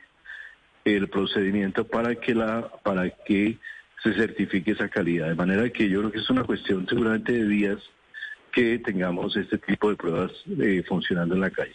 el 0.86 1.10
procedimiento 1.10 1.88
para 1.88 2.16
que 2.16 2.36
la 2.36 2.70
para 2.84 3.10
que 3.10 3.58
se 4.04 4.14
certifique 4.14 4.72
esa 4.72 4.90
calidad. 4.90 5.30
De 5.30 5.36
manera 5.36 5.70
que 5.70 5.90
yo 5.90 6.00
creo 6.00 6.12
que 6.12 6.20
es 6.20 6.30
una 6.30 6.44
cuestión 6.44 6.86
seguramente 6.88 7.32
de 7.32 7.48
días 7.48 7.80
que 8.52 8.78
tengamos 8.80 9.36
este 9.36 9.58
tipo 9.58 9.90
de 9.90 9.96
pruebas 9.96 10.32
eh, 10.62 10.84
funcionando 10.88 11.36
en 11.36 11.42
la 11.42 11.50
calle. 11.50 11.74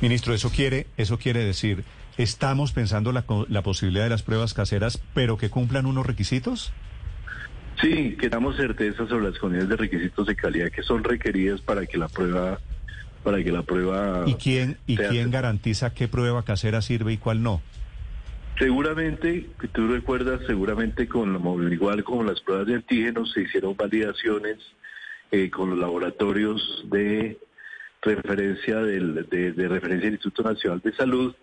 Ministro, 0.00 0.34
eso 0.34 0.50
quiere, 0.50 0.86
eso 0.96 1.18
quiere 1.18 1.44
decir, 1.44 1.84
¿estamos 2.16 2.72
pensando 2.72 3.12
la, 3.12 3.24
la 3.48 3.62
posibilidad 3.62 4.04
de 4.04 4.10
las 4.10 4.22
pruebas 4.22 4.54
caseras, 4.54 5.02
pero 5.14 5.36
que 5.36 5.50
cumplan 5.50 5.86
unos 5.86 6.06
requisitos? 6.06 6.72
Sí, 7.80 8.16
que 8.16 8.28
damos 8.28 8.56
certeza 8.56 9.08
sobre 9.08 9.30
las 9.30 9.38
condiciones 9.38 9.68
de 9.68 9.76
requisitos 9.76 10.26
de 10.26 10.36
calidad 10.36 10.70
que 10.70 10.82
son 10.82 11.02
requeridas 11.02 11.60
para 11.60 11.86
que 11.86 11.98
la 11.98 12.08
prueba 12.08 12.60
para 13.24 13.42
que 13.42 13.52
la 13.52 13.62
prueba 13.62 14.24
¿Y 14.26 14.34
quién 14.34 14.78
y 14.86 14.96
quién 14.96 15.30
garantiza 15.30 15.94
qué 15.94 16.08
prueba 16.08 16.44
casera 16.44 16.82
sirve 16.82 17.12
y 17.12 17.18
cuál 17.18 17.42
no? 17.42 17.62
Seguramente, 18.58 19.48
tú 19.72 19.88
recuerdas, 19.88 20.42
seguramente 20.46 21.08
con 21.08 21.34
igual 21.72 22.04
como 22.04 22.22
las 22.24 22.40
pruebas 22.40 22.66
de 22.66 22.74
antígenos 22.74 23.32
se 23.32 23.42
hicieron 23.42 23.76
validaciones 23.76 24.58
eh, 25.30 25.50
con 25.50 25.70
los 25.70 25.78
laboratorios 25.78 26.84
de 26.90 27.38
referencia 28.02 28.80
del, 28.80 29.26
de, 29.30 29.52
de 29.52 29.68
referencia 29.68 30.04
del 30.04 30.14
Instituto 30.14 30.42
Nacional 30.42 30.80
de 30.80 30.92
Salud 30.92 31.34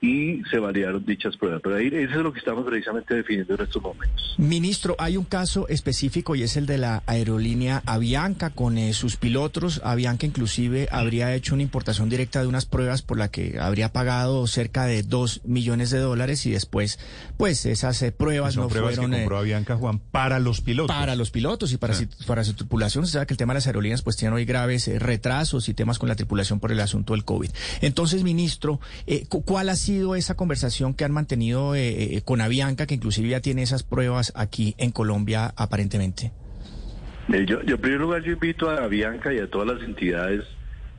y 0.00 0.42
se 0.50 0.58
validaron 0.58 1.04
dichas 1.06 1.36
pruebas. 1.36 1.60
Pero 1.62 1.76
ahí 1.76 1.86
eso 1.88 1.96
es 2.18 2.22
lo 2.22 2.32
que 2.32 2.38
estamos 2.38 2.64
precisamente 2.66 3.14
definiendo 3.14 3.54
en 3.54 3.62
estos 3.62 3.82
momentos. 3.82 4.34
Ministro, 4.38 4.94
hay 4.98 5.16
un 5.16 5.24
caso 5.24 5.66
específico 5.68 6.34
y 6.36 6.42
es 6.42 6.56
el 6.56 6.66
de 6.66 6.78
la 6.78 7.02
aerolínea 7.06 7.82
Avianca 7.86 8.50
con 8.50 8.76
eh, 8.78 8.92
sus 8.92 9.16
pilotos. 9.16 9.80
Avianca 9.84 10.26
inclusive 10.26 10.88
habría 10.92 11.34
hecho 11.34 11.54
una 11.54 11.62
importación 11.62 12.08
directa 12.08 12.40
de 12.42 12.46
unas 12.46 12.66
pruebas 12.66 13.02
por 13.02 13.18
la 13.18 13.28
que 13.30 13.58
habría 13.58 13.92
pagado 13.92 14.46
cerca 14.46 14.84
de 14.84 15.02
dos 15.02 15.40
millones 15.44 15.90
de 15.90 15.98
dólares 15.98 16.44
y 16.46 16.50
después, 16.50 16.98
pues 17.38 17.64
esas 17.66 18.00
eh, 18.02 18.12
pruebas 18.12 18.54
Son 18.54 18.64
no 18.64 18.68
pruebas 18.68 18.96
fueron 18.96 19.10
que 19.12 19.16
compró 19.18 19.38
Avianca 19.38 19.76
Juan 19.76 19.98
para 19.98 20.38
los 20.38 20.60
pilotos. 20.60 20.94
para 20.94 21.16
los 21.16 21.30
pilotos 21.30 21.72
y 21.72 21.78
para, 21.78 21.94
Ah. 21.94 21.96
su, 21.96 22.26
para 22.26 22.44
su 22.44 22.52
tripulación. 22.54 23.06
Se 23.06 23.12
sabe 23.14 23.26
que 23.26 23.32
el 23.34 23.38
tema 23.38 23.54
de 23.54 23.58
las 23.58 23.66
aerolíneas 23.66 24.02
pues 24.02 24.16
tiene 24.16 24.34
hoy 24.34 24.44
graves 24.44 24.86
eh, 24.88 24.98
retrasos 24.98 25.68
y 25.70 25.74
temas 25.74 25.98
con 25.98 26.08
la 26.10 26.16
tripulación 26.16 26.60
por 26.60 26.70
el 26.70 26.80
asunto 26.80 27.14
del 27.14 27.24
COVID. 27.24 27.50
Entonces, 27.80 28.22
ministro, 28.24 28.78
eh, 29.06 29.24
cu- 29.28 29.42
¿cuál 29.42 29.68
ha 29.70 29.76
sido 29.76 29.85
sido 29.86 30.16
esa 30.16 30.34
conversación 30.34 30.94
que 30.94 31.04
han 31.04 31.12
mantenido 31.12 31.74
eh, 31.74 32.16
eh, 32.16 32.22
con 32.24 32.40
Avianca, 32.40 32.86
que 32.86 32.94
inclusive 32.94 33.28
ya 33.28 33.40
tiene 33.40 33.62
esas 33.62 33.84
pruebas 33.84 34.32
aquí 34.34 34.74
en 34.78 34.90
Colombia 34.90 35.54
aparentemente? 35.56 36.32
Eh, 37.32 37.46
Yo, 37.46 37.62
yo 37.62 37.76
en 37.76 37.80
primer 37.80 38.00
lugar 38.00 38.22
yo 38.22 38.32
invito 38.32 38.68
a 38.68 38.86
Bianca 38.88 39.32
y 39.32 39.38
a 39.38 39.48
todas 39.48 39.68
las 39.68 39.82
entidades 39.82 40.44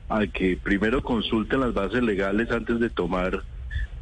a 0.08 0.26
que 0.26 0.56
primero 0.56 1.02
consulten 1.02 1.60
las 1.60 1.74
bases 1.74 2.02
legales 2.02 2.50
antes 2.50 2.80
de 2.80 2.88
tomar 2.88 3.42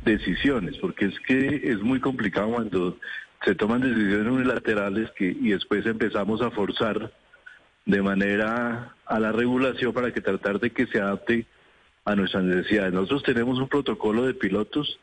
decisiones, 0.05 0.77
porque 0.79 1.07
es 1.07 1.15
que 1.27 1.63
es 1.65 1.81
muy 1.81 1.99
complicado 1.99 2.53
cuando 2.53 2.97
se 3.45 3.57
toman 3.57 3.81
decisiones 3.81 4.33
unilaterales 4.33 5.11
que, 5.17 5.27
y 5.27 5.51
después 5.51 5.85
empezamos 5.85 6.41
a 6.43 6.53
forzar 6.53 7.13
de 7.87 8.03
manera 8.03 8.95
a 9.05 9.19
la 9.19 9.33
regulación 9.33 9.93
para 9.93 10.13
que 10.13 10.21
tratar 10.21 10.61
de 10.61 10.71
que 10.71 10.87
se 10.87 11.01
adapte 11.01 11.47
a 12.07 12.15
nuestras 12.15 12.45
necesidades. 12.45 12.93
Nosotros 12.95 13.25
tenemos 13.25 13.59
un 13.59 13.69
protocolo 13.69 14.25
de 14.25 14.33
pilotos 14.33 14.99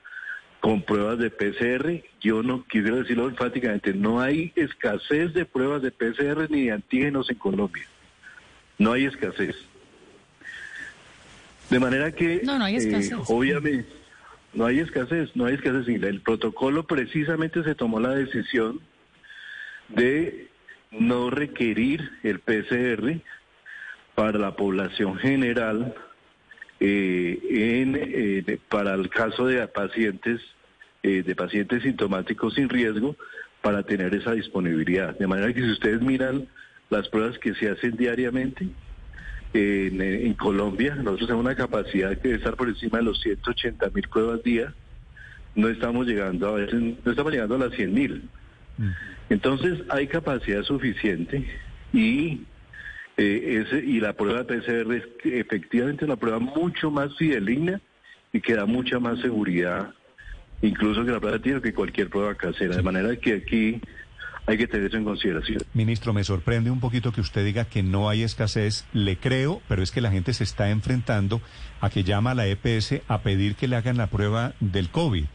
con 0.61 0.81
pruebas 0.81 1.19
de 1.19 1.29
PCR. 1.29 2.01
Yo 2.21 2.41
no 2.41 2.63
quisiera 2.65 2.95
decirlo 2.95 3.27
enfáticamente, 3.27 3.93
no 3.93 4.21
hay 4.21 4.53
escasez 4.55 5.33
de 5.33 5.45
pruebas 5.45 5.81
de 5.81 5.91
PCR 5.91 6.49
ni 6.49 6.65
de 6.65 6.71
antígenos 6.71 7.29
en 7.29 7.35
Colombia. 7.35 7.85
No 8.79 8.93
hay 8.93 9.05
escasez. 9.05 9.55
De 11.69 11.79
manera 11.79 12.11
que, 12.13 12.41
No, 12.43 12.57
no 12.57 12.65
hay 12.65 12.75
eh, 12.75 12.77
escasez. 12.77 13.17
obviamente, 13.27 13.85
no 14.53 14.65
hay 14.65 14.79
escasez, 14.79 15.35
no 15.35 15.45
hay 15.45 15.55
escasez. 15.55 15.85
El 15.87 16.21
protocolo 16.21 16.83
precisamente 16.87 17.63
se 17.63 17.75
tomó 17.75 17.99
la 17.99 18.11
decisión 18.11 18.79
de 19.89 20.47
no 20.91 21.29
requerir 21.29 22.09
el 22.23 22.39
PCR 22.39 23.19
para 24.15 24.39
la 24.39 24.55
población 24.55 25.17
general 25.17 25.93
eh, 26.85 27.39
en, 27.49 27.97
eh, 27.97 28.59
para 28.67 28.93
el 28.95 29.09
caso 29.09 29.45
de 29.45 29.65
pacientes 29.69 30.41
eh, 31.01 31.23
de 31.23 31.33
pacientes 31.33 31.81
sintomáticos 31.83 32.55
sin 32.55 32.67
riesgo 32.67 33.15
para 33.61 33.83
tener 33.83 34.13
esa 34.13 34.33
disponibilidad. 34.33 35.17
De 35.17 35.25
manera 35.25 35.53
que 35.53 35.61
si 35.61 35.71
ustedes 35.71 36.01
miran 36.01 36.45
las 36.89 37.07
pruebas 37.07 37.39
que 37.39 37.55
se 37.55 37.69
hacen 37.69 37.95
diariamente 37.95 38.67
en, 39.53 40.01
en 40.01 40.33
Colombia, 40.33 40.95
nosotros 40.95 41.27
tenemos 41.27 41.45
una 41.45 41.55
capacidad 41.55 42.17
que 42.17 42.27
debe 42.27 42.39
estar 42.39 42.57
por 42.57 42.67
encima 42.67 42.97
de 42.97 43.05
los 43.05 43.21
180 43.21 43.89
mil 43.91 44.09
pruebas 44.09 44.43
día. 44.43 44.73
No 45.55 45.69
estamos 45.69 46.05
llegando 46.05 46.49
a 46.49 46.55
veces, 46.55 46.81
no 46.81 47.11
estamos 47.11 47.31
llegando 47.31 47.55
a 47.55 47.59
las 47.59 47.71
100 47.75 47.93
mil. 47.93 48.29
Entonces 49.29 49.79
hay 49.87 50.07
capacidad 50.07 50.63
suficiente 50.63 51.47
y 51.93 52.41
eh, 53.17 53.83
y 53.85 53.99
la 53.99 54.13
prueba 54.13 54.43
de 54.43 54.45
PCR 54.45 54.93
es 54.93 55.03
efectivamente 55.23 56.05
una 56.05 56.15
prueba 56.15 56.39
mucho 56.39 56.89
más 56.89 57.15
fideligna 57.17 57.79
y 58.31 58.41
que 58.41 58.55
da 58.55 58.65
mucha 58.65 58.99
más 58.99 59.19
seguridad, 59.19 59.93
incluso 60.61 61.05
que 61.05 61.11
la 61.11 61.19
prueba 61.19 61.37
de 61.37 61.43
tiro 61.43 61.61
que 61.61 61.73
cualquier 61.73 62.09
prueba 62.09 62.33
casera. 62.35 62.75
De 62.75 62.81
manera 62.81 63.15
que 63.15 63.33
aquí 63.35 63.79
hay 64.45 64.57
que 64.57 64.67
tener 64.67 64.87
eso 64.87 64.97
en 64.97 65.05
consideración. 65.05 65.59
Ministro, 65.73 66.13
me 66.13 66.23
sorprende 66.23 66.71
un 66.71 66.79
poquito 66.79 67.11
que 67.11 67.21
usted 67.21 67.45
diga 67.45 67.65
que 67.65 67.83
no 67.83 68.09
hay 68.09 68.23
escasez. 68.23 68.85
Le 68.91 69.17
creo, 69.17 69.61
pero 69.67 69.83
es 69.83 69.91
que 69.91 70.01
la 70.01 70.11
gente 70.11 70.33
se 70.33 70.43
está 70.43 70.69
enfrentando 70.69 71.41
a 71.79 71.89
que 71.89 72.03
llama 72.03 72.31
a 72.31 72.35
la 72.35 72.47
EPS 72.47 73.01
a 73.07 73.21
pedir 73.21 73.55
que 73.55 73.67
le 73.67 73.75
hagan 73.75 73.97
la 73.97 74.07
prueba 74.07 74.53
del 74.59 74.89
COVID. 74.89 75.25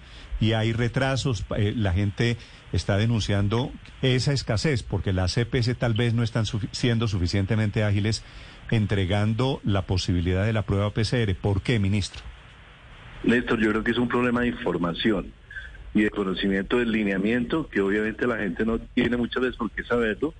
Y 0.40 0.52
hay 0.52 0.72
retrasos, 0.72 1.44
eh, 1.56 1.72
la 1.76 1.92
gente 1.92 2.36
está 2.72 2.96
denunciando 2.96 3.72
esa 4.02 4.32
escasez 4.32 4.82
porque 4.82 5.12
las 5.12 5.36
EPS 5.36 5.76
tal 5.76 5.94
vez 5.94 6.14
no 6.14 6.22
están 6.22 6.44
siendo 6.70 7.08
suficientemente 7.08 7.82
ágiles 7.82 8.24
entregando 8.70 9.60
la 9.64 9.82
posibilidad 9.82 10.44
de 10.44 10.52
la 10.52 10.62
prueba 10.62 10.90
PCR. 10.90 11.34
¿Por 11.40 11.62
qué, 11.62 11.78
ministro? 11.78 12.22
Néstor, 13.24 13.58
yo 13.58 13.70
creo 13.70 13.84
que 13.84 13.90
es 13.90 13.98
un 13.98 14.08
problema 14.08 14.42
de 14.42 14.48
información 14.48 15.32
y 15.94 16.02
de 16.02 16.10
conocimiento 16.10 16.78
del 16.78 16.92
lineamiento, 16.92 17.68
que 17.68 17.80
obviamente 17.80 18.26
la 18.26 18.36
gente 18.36 18.64
no 18.64 18.78
tiene 18.78 19.16
muchas 19.16 19.42
veces 19.42 19.56
por 19.56 19.70
qué 19.70 19.82
saberlo. 19.84 20.34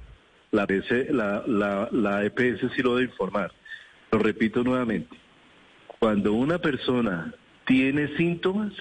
La, 0.51 0.67
PC 0.67 1.09
la, 1.13 1.43
la, 1.47 1.89
la 1.91 2.25
EPS 2.25 2.73
sí 2.75 2.83
lo 2.83 2.97
debe 2.97 3.11
informar. 3.11 3.53
Lo 4.13 4.19
repito 4.19 4.63
nuevamente. 4.63 5.17
Cuando 5.99 6.33
una 6.33 6.59
persona 6.59 7.35
tiene 7.67 8.17
síntomas 8.17 8.73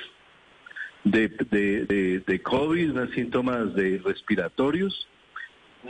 de, 1.11 2.41
COVID, 2.43 2.91
unos 2.91 3.11
síntomas 3.11 3.73
de 3.75 4.01
respiratorios, 4.03 5.07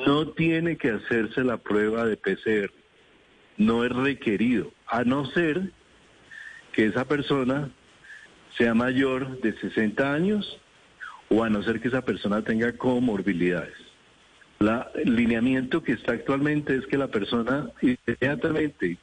no 0.05 0.29
tiene 0.29 0.77
que 0.77 0.91
hacerse 0.91 1.43
la 1.43 1.57
prueba 1.57 2.05
de 2.05 2.17
PCR. 2.17 2.71
No 3.57 3.83
es 3.83 3.91
requerido, 3.91 4.71
a 4.85 5.03
no 5.03 5.25
ser 5.31 5.71
que 6.73 6.85
esa 6.85 7.05
persona 7.05 7.71
sea 8.57 8.73
mayor 8.73 9.41
de 9.41 9.53
60 9.59 10.13
años 10.13 10.59
o 11.29 11.43
a 11.43 11.49
no 11.49 11.63
ser 11.63 11.79
que 11.79 11.87
esa 11.87 12.03
persona 12.03 12.43
tenga 12.43 12.73
comorbilidades. 12.73 13.75
La, 14.59 14.91
el 14.95 15.15
lineamiento 15.15 15.83
que 15.83 15.93
está 15.93 16.13
actualmente 16.13 16.75
es 16.75 16.85
que 16.87 16.97
la 16.97 17.07
persona 17.07 17.69
inmediatamente 17.81 18.97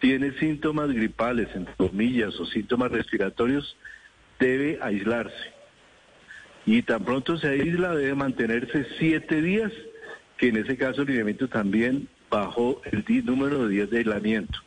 tiene 0.00 0.32
síntomas 0.38 0.90
gripales, 0.92 1.48
entre 1.54 1.74
comillas, 1.74 2.38
o 2.38 2.46
síntomas 2.46 2.92
respiratorios, 2.92 3.76
debe 4.38 4.78
aislarse. 4.82 5.54
Y 6.64 6.82
tan 6.82 7.04
pronto 7.04 7.38
se 7.38 7.48
aísla, 7.48 7.94
debe 7.94 8.14
mantenerse 8.14 8.86
siete 8.98 9.40
días, 9.40 9.72
que 10.36 10.48
en 10.48 10.56
ese 10.56 10.76
caso 10.76 11.02
el 11.02 11.08
lineamiento 11.08 11.48
también 11.48 12.08
bajó 12.30 12.82
el 12.84 13.04
número 13.24 13.66
de 13.66 13.74
días 13.74 13.90
de 13.90 13.98
aislamiento. 13.98 14.58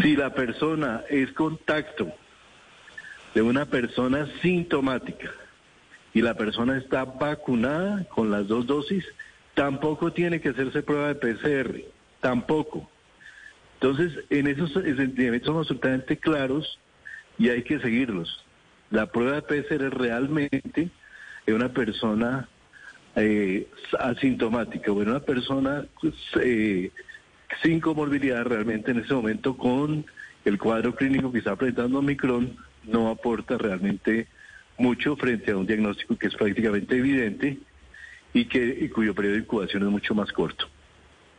Si 0.00 0.16
la 0.16 0.34
persona 0.34 1.02
es 1.08 1.32
contacto 1.32 2.12
de 3.34 3.42
una 3.42 3.64
persona 3.66 4.28
sintomática 4.42 5.30
y 6.12 6.22
la 6.22 6.34
persona 6.34 6.76
está 6.76 7.04
vacunada 7.04 8.04
con 8.04 8.30
las 8.30 8.46
dos 8.46 8.66
dosis, 8.66 9.04
tampoco 9.54 10.12
tiene 10.12 10.40
que 10.40 10.50
hacerse 10.50 10.82
prueba 10.82 11.08
de 11.08 11.14
PCR, 11.14 11.80
tampoco. 12.20 12.90
Entonces, 13.74 14.24
en 14.30 14.46
esos 14.46 14.74
lineamientos 14.76 15.46
son 15.46 15.58
absolutamente 15.58 16.16
claros 16.16 16.78
y 17.38 17.48
hay 17.50 17.62
que 17.62 17.78
seguirlos. 17.80 18.44
La 18.90 19.06
prueba 19.06 19.40
de 19.40 19.42
PCR 19.42 19.90
realmente 19.90 20.90
es 21.44 21.54
una 21.54 21.72
persona 21.72 22.48
eh, 23.16 23.66
asintomática, 23.98 24.92
o 24.92 25.02
en 25.02 25.10
una 25.10 25.20
persona 25.20 25.86
pues, 26.00 26.14
eh, 26.40 26.90
sin 27.62 27.80
comorbilidad 27.80 28.44
realmente 28.44 28.90
en 28.90 28.98
ese 28.98 29.14
momento 29.14 29.56
con 29.56 30.04
el 30.44 30.58
cuadro 30.58 30.94
clínico 30.94 31.32
que 31.32 31.38
está 31.38 31.56
presentando 31.56 31.98
Omicron 31.98 32.56
no 32.84 33.08
aporta 33.08 33.58
realmente 33.58 34.28
mucho 34.78 35.16
frente 35.16 35.50
a 35.50 35.56
un 35.56 35.66
diagnóstico 35.66 36.16
que 36.16 36.28
es 36.28 36.34
prácticamente 36.34 36.96
evidente 36.96 37.58
y 38.32 38.44
que 38.44 38.78
y 38.80 38.88
cuyo 38.88 39.14
periodo 39.14 39.34
de 39.34 39.40
incubación 39.40 39.82
es 39.82 39.88
mucho 39.88 40.14
más 40.14 40.30
corto. 40.32 40.68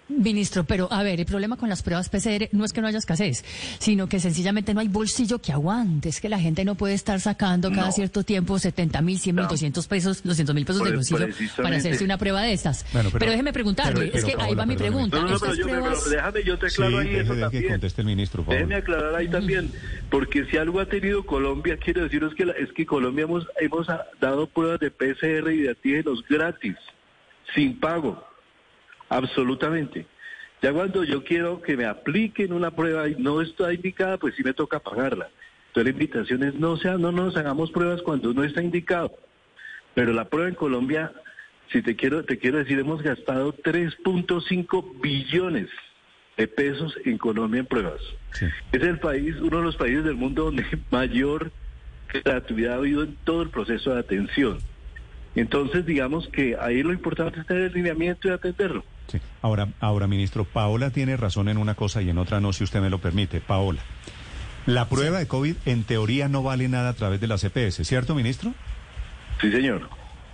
Ministro, 0.10 0.64
pero 0.64 0.92
a 0.92 1.04
ver, 1.04 1.20
el 1.20 1.26
problema 1.26 1.58
con 1.58 1.68
las 1.70 1.84
pruebas 1.84 2.08
PCR 2.10 2.48
no 2.54 2.64
es 2.64 2.72
que 2.72 2.82
no 2.82 2.88
haya 2.88 2.98
escasez, 2.98 3.44
sino 3.80 4.08
que 4.08 4.20
sencillamente 4.20 4.74
no 4.74 4.80
hay 4.80 4.88
bolsillo 4.88 5.40
que 5.40 5.52
aguante. 5.52 6.10
Es 6.10 6.22
que 6.22 6.30
la 6.30 6.40
gente 6.40 6.64
no 6.64 6.76
puede 6.76 6.94
estar 6.94 7.20
sacando 7.20 7.70
cada 7.72 7.88
No. 7.88 7.92
cierto 7.92 8.24
tiempo 8.24 8.58
70 8.58 9.02
mil, 9.02 9.20
100 9.20 9.36
mil, 9.36 9.44
No. 9.44 9.50
200 9.50 9.86
pesos, 9.88 10.24
200 10.24 10.56
mil 10.56 10.66
pesos 10.66 10.82
Pre- 10.82 10.92
del 10.92 10.98
bolsillo 10.98 11.28
para 11.62 11.76
hacerse 11.78 12.04
una 12.06 12.18
prueba 12.18 12.42
de 12.44 12.54
estas. 12.54 12.86
Bueno, 12.94 13.10
pero, 13.10 13.20
pero- 13.20 13.32
déjeme 13.32 13.52
preguntarle, 13.54 14.06
pero- 14.08 14.18
es 14.18 14.24
que 14.26 14.32
pero, 14.32 14.44
ahí 14.44 14.56
va 14.56 14.66
mi 14.66 14.76
pregunta. 14.78 15.18
No, 15.18 15.24
no, 15.24 15.28
pero, 15.28 15.36
Estas 15.38 15.58
yo, 15.58 15.66
pero 15.66 15.80
pruebas... 15.82 16.10
déjame, 16.10 16.44
yo 16.44 16.58
te 16.60 16.70
Sí, 16.70 16.76
aclaro 16.82 16.98
ahí 17.00 17.08
eso 17.08 17.18
deje 17.18 17.36
que 17.36 17.42
también. 17.42 17.68
conteste 17.70 18.02
el 18.02 18.08
ministro, 18.08 18.44
por 18.44 18.54
favor. 18.56 18.68
Déjeme 18.70 18.76
aclarar 18.82 19.16
ahí 19.16 19.28
también, 19.28 19.72
porque 20.10 20.46
si 20.46 20.58
algo 20.58 20.80
ha 20.80 20.86
tenido 20.86 21.26
Colombia, 21.26 21.78
quiero 21.84 22.04
deciros 22.04 22.34
que 22.34 22.46
la- 22.46 22.54
es 22.54 22.72
que 22.74 22.86
Colombia 22.86 23.24
hemos, 23.26 23.46
hemos 23.60 23.88
dado 24.22 24.48
pruebas 24.48 24.80
de 24.80 24.90
PCR 24.90 25.54
y 25.54 25.64
de 25.64 25.70
antígenos 25.70 26.24
gratis, 26.30 26.76
sin 27.56 27.80
pago, 27.80 28.24
absolutamente. 29.10 30.06
Ya 30.62 30.74
cuando 30.74 31.04
yo 31.04 31.24
quiero 31.24 31.62
que 31.62 31.78
me 31.78 31.86
apliquen 31.86 32.52
una 32.52 32.72
prueba 32.72 33.08
y 33.08 33.16
no 33.16 33.42
está 33.42 33.74
indicada, 33.74 34.18
pues 34.18 34.36
sí 34.36 34.44
me 34.44 34.54
toca 34.54 34.80
pagarla. 34.80 35.30
Entonces 35.68 35.84
la 35.84 35.90
invitación 35.92 36.44
es 36.44 36.56
no 36.56 36.78
sea, 36.78 36.98
no 36.98 37.12
nos 37.12 37.38
hagamos 37.38 37.72
pruebas 37.72 38.02
cuando 38.02 38.34
no 38.34 38.44
está 38.44 38.64
indicado. 38.64 39.16
Pero 39.94 40.14
la 40.14 40.26
prueba 40.26 40.50
en 40.50 40.56
Colombia, 40.56 41.12
si 41.72 41.82
te 41.82 41.96
quiero, 41.96 42.24
te 42.24 42.40
quiero 42.40 42.58
decir, 42.58 42.80
hemos 42.80 43.04
gastado 43.04 43.54
3.5 43.54 45.02
billones 45.02 45.70
de 46.38 46.48
pesos 46.48 46.98
en 47.06 47.18
Colombia 47.18 47.60
en 47.60 47.66
pruebas. 47.66 48.02
Sí. 48.32 48.46
Es 48.72 48.82
el 48.82 49.00
país, 49.00 49.36
uno 49.40 49.58
de 49.58 49.64
los 49.64 49.76
países 49.76 50.04
del 50.04 50.16
mundo 50.16 50.46
donde 50.46 50.66
mayor 50.92 51.52
gratuidad 52.24 52.74
ha 52.74 52.78
habido 52.78 53.04
en 53.04 53.16
todo 53.24 53.44
el 53.44 53.50
proceso 53.50 53.94
de 53.94 54.00
atención. 54.00 54.60
Entonces, 55.36 55.86
digamos 55.86 56.28
que 56.30 56.58
ahí 56.60 56.82
lo 56.82 56.94
importante 56.94 57.40
es 57.40 57.46
tener 57.46 57.64
el 57.64 57.74
lineamiento 57.74 58.28
y 58.28 58.32
atenderlo. 58.32 58.84
Sí. 59.08 59.20
Ahora, 59.42 59.70
ahora, 59.80 60.08
ministro, 60.08 60.46
Paola 60.46 60.90
tiene 60.90 61.18
razón 61.18 61.50
en 61.50 61.58
una 61.58 61.76
cosa 61.76 62.02
y 62.02 62.10
en 62.10 62.18
otra 62.18 62.40
no, 62.40 62.54
si 62.54 62.64
usted 62.64 62.82
me 62.82 62.90
lo 62.90 63.00
permite. 63.00 63.42
Paola, 63.42 63.82
la 64.66 64.90
prueba 64.90 65.20
de 65.20 65.28
COVID 65.28 65.56
en 65.66 65.84
teoría 65.86 66.28
no 66.28 66.44
vale 66.44 66.68
nada 66.68 66.90
a 66.90 66.94
través 66.94 67.22
de 67.22 67.28
la 67.28 67.38
CPS, 67.38 67.86
¿cierto, 67.86 68.14
ministro? 68.16 68.54
Sí, 69.40 69.50
señor. 69.50 69.90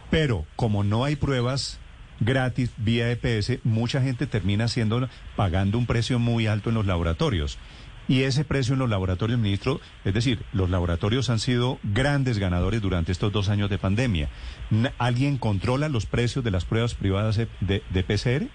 Pero 0.10 0.46
como 0.56 0.84
no 0.84 1.04
hay 1.06 1.16
pruebas 1.16 1.80
gratis 2.20 2.72
vía 2.78 3.12
EPS, 3.12 3.60
mucha 3.64 4.02
gente 4.02 4.28
termina 4.28 4.66
haciendo, 4.66 5.08
pagando 5.36 5.78
un 5.78 5.86
precio 5.86 6.20
muy 6.20 6.48
alto 6.48 6.70
en 6.70 6.76
los 6.76 6.86
laboratorios. 6.86 7.60
Y 8.08 8.24
ese 8.24 8.44
precio 8.44 8.74
en 8.74 8.80
los 8.80 8.90
laboratorios, 8.90 9.40
ministro, 9.40 9.80
es 10.04 10.14
decir, 10.14 10.44
los 10.52 10.70
laboratorios 10.70 11.30
han 11.30 11.40
sido 11.40 11.80
grandes 11.84 12.38
ganadores 12.38 12.82
durante 12.82 13.12
estos 13.12 13.32
dos 13.32 13.50
años 13.50 13.70
de 13.70 13.78
pandemia. 13.78 14.30
¿Alguien 14.98 15.38
controla 15.38 15.90
los 15.90 16.06
precios 16.06 16.44
de 16.44 16.52
las 16.52 16.66
pruebas 16.66 16.96
privadas 16.96 17.38
de 17.38 18.04
PCR? 18.04 18.48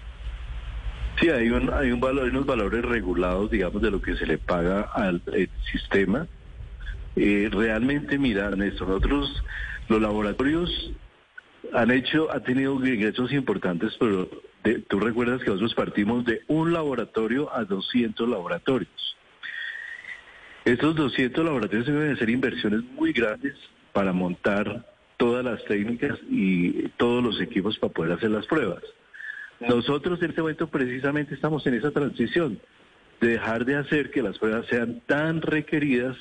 Sí, 1.19 1.29
hay, 1.29 1.49
un, 1.49 1.71
hay, 1.73 1.91
un 1.91 1.99
valor, 1.99 2.29
unos 2.29 2.45
valores 2.45 2.83
regulados, 2.85 3.51
digamos, 3.51 3.81
de 3.81 3.91
lo 3.91 4.01
que 4.01 4.15
se 4.15 4.25
le 4.25 4.37
paga 4.37 4.81
al 4.93 5.21
eh, 5.33 5.47
sistema. 5.71 6.27
Eh, 7.15 7.49
realmente, 7.51 8.17
mira, 8.17 8.49
Néstor, 8.51 8.87
nosotros, 8.87 9.43
los 9.89 10.01
laboratorios 10.01 10.91
han 11.73 11.91
hecho, 11.91 12.31
han 12.31 12.43
tenido 12.43 12.73
ingresos 12.85 13.33
importantes, 13.33 13.93
pero 13.99 14.29
de- 14.63 14.79
tú 14.79 14.99
recuerdas 14.99 15.41
que 15.41 15.47
nosotros 15.49 15.73
partimos 15.75 16.23
de 16.23 16.41
un 16.47 16.71
laboratorio 16.71 17.53
a 17.53 17.65
200 17.65 18.29
laboratorios. 18.29 19.15
Estos 20.63 20.95
200 20.95 21.43
laboratorios 21.43 21.87
deben 21.87 22.17
ser 22.17 22.29
inversiones 22.29 22.83
muy 22.83 23.11
grandes 23.11 23.55
para 23.91 24.13
montar 24.13 24.85
todas 25.17 25.43
las 25.43 25.63
técnicas 25.65 26.17
y 26.29 26.87
todos 26.97 27.21
los 27.23 27.41
equipos 27.41 27.77
para 27.77 27.91
poder 27.93 28.11
hacer 28.13 28.29
las 28.31 28.45
pruebas. 28.45 28.83
Nosotros 29.59 30.21
en 30.21 30.29
este 30.29 30.41
momento 30.41 30.67
precisamente 30.67 31.35
estamos 31.35 31.65
en 31.67 31.73
esa 31.73 31.91
transición 31.91 32.59
de 33.19 33.27
dejar 33.29 33.65
de 33.65 33.75
hacer 33.75 34.11
que 34.11 34.21
las 34.21 34.37
pruebas 34.37 34.65
sean 34.67 35.01
tan 35.05 35.41
requeridas, 35.41 36.15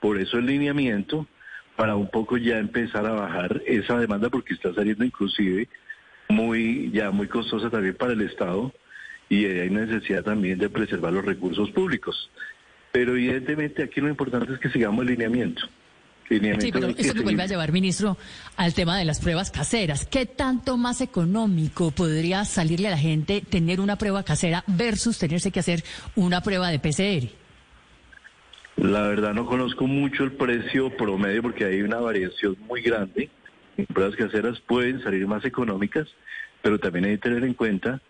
por 0.00 0.18
eso 0.18 0.38
el 0.38 0.46
lineamiento, 0.46 1.26
para 1.76 1.94
un 1.94 2.10
poco 2.10 2.36
ya 2.36 2.58
empezar 2.58 3.06
a 3.06 3.12
bajar 3.12 3.62
esa 3.66 3.98
demanda 3.98 4.28
porque 4.28 4.54
está 4.54 4.74
saliendo 4.74 5.04
inclusive 5.04 5.68
muy 6.28 6.90
ya 6.92 7.10
muy 7.10 7.28
costosa 7.28 7.70
también 7.70 7.94
para 7.94 8.12
el 8.12 8.22
Estado 8.22 8.72
y 9.28 9.46
hay 9.46 9.70
necesidad 9.70 10.24
también 10.24 10.58
de 10.58 10.68
preservar 10.68 11.12
los 11.12 11.24
recursos 11.24 11.70
públicos. 11.70 12.30
Pero 12.90 13.12
evidentemente 13.12 13.82
aquí 13.82 14.00
lo 14.00 14.08
importante 14.08 14.52
es 14.52 14.58
que 14.58 14.70
sigamos 14.70 15.02
el 15.02 15.12
lineamiento. 15.12 15.62
Sí, 16.58 16.72
pero 16.72 16.88
eso 16.88 17.14
me 17.14 17.22
vuelve 17.22 17.42
a 17.42 17.46
llevar, 17.46 17.72
ministro, 17.72 18.16
al 18.56 18.74
tema 18.74 18.98
de 18.98 19.04
las 19.04 19.20
pruebas 19.20 19.50
caseras. 19.50 20.06
¿Qué 20.06 20.26
tanto 20.26 20.76
más 20.76 21.00
económico 21.00 21.90
podría 21.90 22.44
salirle 22.44 22.88
a 22.88 22.92
la 22.92 22.98
gente 22.98 23.42
tener 23.42 23.80
una 23.80 23.96
prueba 23.96 24.22
casera 24.22 24.64
versus 24.66 25.18
tenerse 25.18 25.50
que 25.50 25.60
hacer 25.60 25.84
una 26.16 26.42
prueba 26.42 26.70
de 26.70 26.78
PCR? 26.78 27.42
La 28.76 29.02
verdad 29.02 29.34
no 29.34 29.46
conozco 29.46 29.86
mucho 29.86 30.24
el 30.24 30.32
precio 30.32 30.96
promedio 30.96 31.42
porque 31.42 31.64
hay 31.64 31.82
una 31.82 31.98
variación 31.98 32.56
muy 32.66 32.82
grande. 32.82 33.30
En 33.76 33.86
pruebas 33.86 34.16
caseras 34.16 34.60
pueden 34.60 35.02
salir 35.02 35.26
más 35.26 35.44
económicas, 35.44 36.08
pero 36.62 36.78
también 36.78 37.04
hay 37.04 37.12
que 37.12 37.18
tener 37.18 37.44
en 37.44 37.54
cuenta 37.54 38.00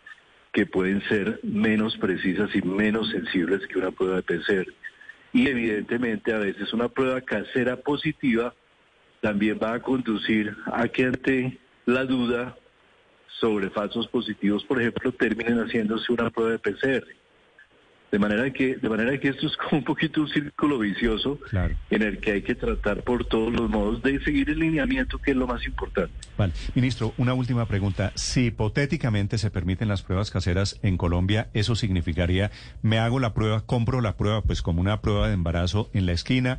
que 0.52 0.66
pueden 0.66 1.02
ser 1.08 1.40
menos 1.42 1.96
precisas 1.96 2.54
y 2.54 2.62
menos 2.62 3.10
sensibles 3.10 3.66
que 3.66 3.78
una 3.78 3.90
prueba 3.90 4.16
de 4.16 4.22
PCR. 4.22 4.72
Y 5.32 5.48
evidentemente 5.48 6.32
a 6.32 6.38
veces 6.38 6.72
una 6.72 6.88
prueba 6.88 7.20
casera 7.20 7.76
positiva 7.76 8.54
también 9.20 9.58
va 9.62 9.74
a 9.74 9.80
conducir 9.80 10.54
a 10.66 10.88
que 10.88 11.04
ante 11.04 11.58
la 11.86 12.04
duda 12.04 12.56
sobre 13.40 13.70
falsos 13.70 14.06
positivos, 14.08 14.64
por 14.64 14.80
ejemplo, 14.80 15.12
terminen 15.12 15.58
haciéndose 15.58 16.12
una 16.12 16.30
prueba 16.30 16.52
de 16.52 16.58
PCR. 16.58 17.21
De 18.12 18.18
manera 18.18 18.52
que, 18.52 18.76
de 18.76 18.88
manera 18.90 19.18
que 19.18 19.28
esto 19.28 19.46
es 19.46 19.56
como 19.56 19.78
un 19.78 19.84
poquito 19.84 20.20
un 20.20 20.28
círculo 20.28 20.78
vicioso 20.78 21.38
Claro. 21.48 21.74
en 21.88 22.02
el 22.02 22.18
que 22.18 22.32
hay 22.32 22.42
que 22.42 22.54
tratar 22.54 23.02
por 23.04 23.24
todos 23.24 23.50
los 23.50 23.70
modos 23.70 24.02
de 24.02 24.22
seguir 24.22 24.50
el 24.50 24.58
lineamiento, 24.58 25.16
que 25.16 25.30
es 25.30 25.36
lo 25.38 25.46
más 25.46 25.64
importante. 25.66 26.12
Vale. 26.36 26.52
Ministro, 26.74 27.14
una 27.16 27.32
última 27.32 27.64
pregunta. 27.64 28.12
Si 28.14 28.46
hipotéticamente 28.48 29.38
se 29.38 29.50
permiten 29.50 29.88
las 29.88 30.02
pruebas 30.02 30.30
caseras 30.30 30.78
en 30.82 30.98
Colombia, 30.98 31.48
eso 31.54 31.74
significaría, 31.74 32.50
me 32.82 32.98
hago 32.98 33.18
la 33.18 33.32
prueba, 33.32 33.62
compro 33.64 34.02
la 34.02 34.14
prueba, 34.18 34.42
pues 34.42 34.60
como 34.60 34.82
una 34.82 35.00
prueba 35.00 35.28
de 35.28 35.32
embarazo 35.34 35.88
en 35.94 36.04
la 36.04 36.12
esquina, 36.12 36.58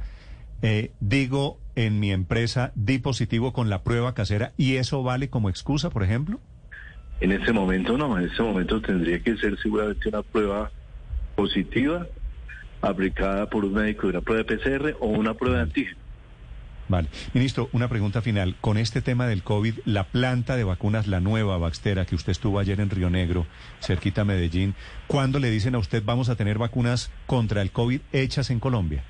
eh, 0.63 0.91
digo 1.01 1.59
en 1.75 1.99
mi 1.99 2.11
empresa, 2.11 2.71
di 2.73 2.97
positivo 2.97 3.53
con 3.53 3.69
la 3.69 3.83
prueba 3.83 4.15
casera 4.15 4.53
y 4.57 4.77
eso 4.77 5.03
vale 5.03 5.29
como 5.29 5.49
excusa, 5.49 5.91
por 5.91 6.01
ejemplo? 6.01 6.39
En 7.21 7.31
ese 7.31 7.53
momento 7.53 7.95
no, 7.95 8.17
en 8.17 8.25
ese 8.27 8.41
momento 8.41 8.81
tendría 8.81 9.19
que 9.19 9.37
ser 9.37 9.55
seguramente 9.61 10.09
una 10.09 10.23
prueba 10.23 10.71
positiva 11.35 12.07
aplicada 12.81 13.49
por 13.49 13.65
un 13.65 13.73
médico 13.73 14.07
de 14.07 14.17
una 14.17 14.21
prueba 14.21 14.43
de 14.43 14.57
PCR 14.57 14.97
o 14.99 15.07
una 15.07 15.33
prueba 15.33 15.57
de 15.57 15.63
antígeno. 15.63 16.03
Vale. 16.89 17.07
Ministro, 17.33 17.69
una 17.71 17.87
pregunta 17.87 18.21
final. 18.21 18.55
Con 18.59 18.77
este 18.77 19.01
tema 19.01 19.25
del 19.25 19.41
COVID, 19.41 19.79
la 19.85 20.03
planta 20.03 20.57
de 20.57 20.65
vacunas, 20.65 21.07
la 21.07 21.21
nueva 21.21 21.57
Baxtera, 21.57 22.05
que 22.05 22.15
usted 22.15 22.31
estuvo 22.31 22.59
ayer 22.59 22.81
en 22.81 22.89
Río 22.89 23.09
Negro, 23.09 23.47
cerquita 23.79 24.21
a 24.21 24.25
Medellín, 24.25 24.75
¿cuándo 25.07 25.39
le 25.39 25.49
dicen 25.49 25.75
a 25.75 25.79
usted 25.79 26.03
vamos 26.03 26.29
a 26.29 26.35
tener 26.35 26.57
vacunas 26.57 27.09
contra 27.25 27.61
el 27.61 27.71
COVID 27.71 28.01
hechas 28.11 28.49
en 28.49 28.59
Colombia? 28.59 29.03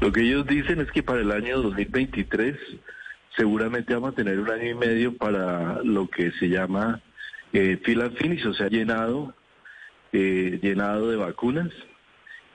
Lo 0.00 0.12
que 0.12 0.22
ellos 0.22 0.46
dicen 0.46 0.80
es 0.80 0.90
que 0.92 1.02
para 1.02 1.20
el 1.20 1.32
año 1.32 1.60
2023 1.60 2.56
seguramente 3.36 3.94
vamos 3.94 4.12
a 4.12 4.16
tener 4.16 4.38
un 4.38 4.50
año 4.50 4.70
y 4.70 4.74
medio 4.74 5.16
para 5.16 5.82
lo 5.82 6.08
que 6.08 6.30
se 6.32 6.48
llama 6.48 7.00
eh, 7.52 7.78
fill 7.84 8.02
and 8.02 8.16
finish, 8.16 8.46
o 8.46 8.54
sea, 8.54 8.68
llenado, 8.68 9.34
eh, 10.12 10.58
llenado 10.62 11.10
de 11.10 11.16
vacunas 11.16 11.70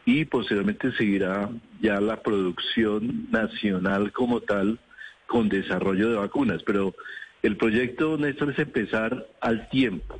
y 0.06 0.26
posteriormente 0.26 0.91
seguirá 0.93 1.50
ya 1.82 2.00
la 2.00 2.22
producción 2.22 3.28
nacional 3.32 4.12
como 4.12 4.41
tal 4.41 4.80
con 5.28 5.50
desarrollo 5.50 6.10
de 6.10 6.15
vacunas. 6.17 6.63
Pero 6.63 6.96
el 7.43 7.58
proyecto, 7.58 8.17
Néstor, 8.17 8.52
es 8.52 8.60
empezar 8.60 9.28
al 9.41 9.67
tiempo. 9.70 10.20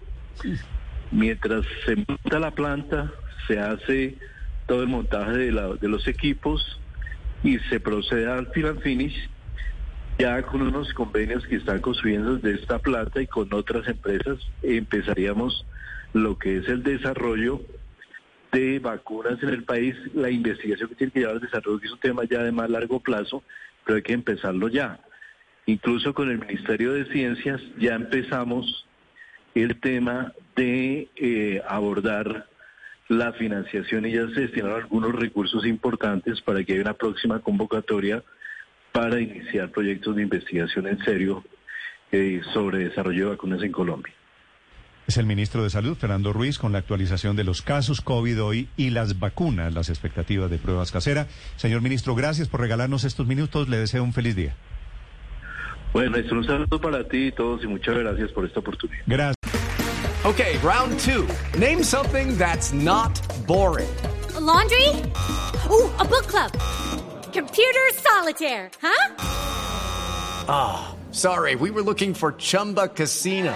Mientras 1.12 1.66
se 1.86 1.96
monta 1.96 2.40
la 2.40 2.52
planta, 2.52 3.14
se 3.48 3.60
hace 3.60 4.18
todo 4.66 4.82
el 4.84 4.90
montaje 4.90 5.32
de, 5.38 5.52
la- 5.52 5.78
los 5.82 6.08
equipos 6.08 6.82
y 7.44 7.58
se 7.70 7.80
procede 7.80 8.26
al 8.28 8.48
and 8.54 8.82
finish 8.82 9.30
ya 10.20 10.42
con 10.42 10.64
unos 10.64 10.92
convenios 10.94 11.46
que 11.46 11.58
están 11.58 11.80
construyendo 11.80 12.38
de 12.38 12.56
esta 12.56 12.80
planta 12.80 13.22
y 13.22 13.28
con 13.28 13.54
otras 13.54 13.88
empresas 13.88 14.40
empezaríamos 14.64 15.66
lo 16.14 16.38
que 16.38 16.58
es 16.58 16.68
el 16.68 16.84
desarrollo 16.84 17.62
de 18.52 18.80
vacunas 18.80 19.42
en 19.44 19.50
el 19.50 19.64
país, 19.64 19.96
la 20.14 20.30
investigación 20.30 20.90
que 20.90 20.96
tiene 20.96 21.14
que 21.14 21.20
llevar 21.20 21.36
al 21.36 21.42
desarrollo, 21.42 21.80
que 21.80 21.88
es 21.88 21.94
un 21.94 22.00
tema 22.00 22.24
ya 22.24 22.44
de 22.44 22.52
más 22.52 22.70
largo 22.70 23.00
plazo, 23.00 23.44
pero 23.86 23.98
hay 23.98 24.04
que 24.04 24.14
empezarlo 24.14 24.68
ya. 24.70 25.00
Incluso 25.66 26.14
con 26.14 26.30
el 26.30 26.40
Ministerio 26.40 26.94
de 26.94 27.06
Ciencias 27.06 27.62
ya 27.78 27.96
empezamos 27.96 28.86
el 29.54 29.80
tema 29.80 30.34
de 30.56 31.10
eh, 31.16 31.62
abordar 31.68 32.48
la 33.10 33.34
financiación 33.34 34.06
y 34.06 34.14
ya 34.14 34.28
se 34.30 34.42
destinaron 34.42 34.82
algunos 34.82 35.14
recursos 35.14 35.66
importantes 35.66 36.42
para 36.42 36.64
que 36.64 36.74
haya 36.74 36.82
una 36.82 36.94
próxima 36.94 37.40
convocatoria 37.40 38.24
para 38.92 39.20
iniciar 39.20 39.72
proyectos 39.72 40.16
de 40.16 40.24
investigación 40.24 40.88
en 40.88 41.04
serio 41.04 41.44
eh, 42.12 42.42
sobre 42.54 42.90
desarrollo 42.90 43.26
de 43.26 43.32
vacunas 43.32 43.62
en 43.64 43.72
Colombia. 43.72 44.14
Es 45.08 45.16
el 45.16 45.26
ministro 45.26 45.64
de 45.64 45.70
Salud, 45.70 45.96
Fernando 45.96 46.34
Ruiz, 46.34 46.60
con 46.60 46.74
la 46.74 46.80
actualización 46.80 47.38
de 47.38 47.46
los 47.46 47.62
casos 47.62 48.02
COVID 48.02 48.44
hoy 48.44 48.68
y 48.76 48.90
las 48.90 49.20
vacunas, 49.20 49.74
las 49.74 49.88
expectativas 49.88 50.52
de 50.52 50.58
pruebas 50.58 50.92
caseras. 50.92 51.28
Señor 51.56 51.80
ministro, 51.82 52.14
gracias 52.14 52.50
por 52.50 52.60
regalarnos 52.60 53.06
estos 53.06 53.26
minutos. 53.26 53.70
Le 53.70 53.78
deseo 53.78 54.04
un 54.04 54.12
feliz 54.12 54.36
día. 54.36 54.54
Bueno, 55.94 56.18
esto 56.18 56.36
un 56.36 56.44
saludo 56.44 56.82
para 56.82 57.08
ti 57.08 57.28
y 57.28 57.32
todos 57.32 57.64
y 57.64 57.68
muchas 57.68 57.98
gracias 57.98 58.32
por 58.34 58.46
esta 58.46 58.60
oportunidad. 58.60 59.02
Gracias. 59.08 59.38
Okay, 60.26 60.58
round 60.58 61.00
two. 61.00 61.26
Name 61.58 61.82
something 61.82 62.38
that's 62.38 62.74
not 62.74 63.18
boring. 63.48 63.88
A 64.36 64.42
laundry? 64.42 64.90
Ooh, 65.70 65.90
a 66.00 66.06
book 66.06 66.28
club. 66.28 66.52
Computer 67.32 67.94
solitaire, 67.94 68.70
huh? 68.82 69.14
Sorry, 71.12 71.56
we 71.56 71.72
were 71.72 71.82
looking 71.82 72.14
for 72.14 72.34
Chumba 72.34 72.90
Casino. 72.90 73.56